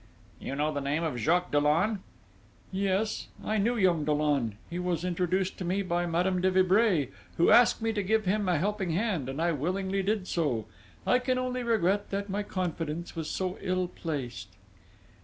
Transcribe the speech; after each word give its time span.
"You 0.39 0.55
know 0.55 0.73
the 0.73 0.81
name 0.81 1.03
of 1.03 1.19
Jacques 1.19 1.51
Dollon?" 1.51 1.99
"Yes. 2.71 3.27
I 3.45 3.59
knew 3.59 3.77
young 3.77 4.03
Dollon. 4.03 4.55
He 4.67 4.79
was 4.79 5.05
introduced 5.05 5.59
to 5.59 5.63
me 5.63 5.83
by 5.83 6.07
Madame 6.07 6.41
de 6.41 6.49
Vibray, 6.49 7.09
who 7.37 7.51
asked 7.51 7.83
me 7.83 7.93
to 7.93 8.01
give 8.01 8.25
him 8.25 8.49
a 8.49 8.57
helping 8.57 8.93
hand, 8.93 9.29
and 9.29 9.39
I 9.39 9.51
willingly 9.51 10.01
did 10.01 10.27
so. 10.27 10.65
I 11.05 11.19
can 11.19 11.37
only 11.37 11.61
regret 11.61 12.05
now 12.11 12.17
that 12.17 12.31
my 12.31 12.41
confidence 12.41 13.15
was 13.15 13.29
so 13.29 13.59
ill 13.61 13.89
placed." 13.89 14.47